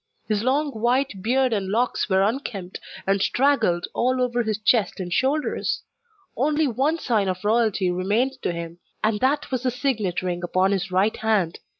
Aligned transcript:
His 0.27 0.41
long 0.41 0.71
white 0.71 1.21
beard 1.21 1.53
and 1.53 1.67
locks 1.67 2.09
were 2.09 2.23
unkempt, 2.23 2.79
and 3.05 3.21
straggled 3.21 3.85
all 3.93 4.19
over 4.19 4.41
his 4.41 4.57
chest 4.57 4.99
and 4.99 5.13
shoulders. 5.13 5.83
Only 6.35 6.65
one 6.65 6.97
sign 6.97 7.27
of 7.27 7.45
royalty 7.45 7.91
remained 7.91 8.41
to 8.41 8.51
him, 8.51 8.79
and 9.03 9.19
that 9.19 9.51
was 9.51 9.61
the 9.61 9.69
signet 9.69 10.23
ring 10.23 10.41
upon 10.43 10.71
his 10.71 10.89
right 10.89 11.15
hand. 11.15 11.59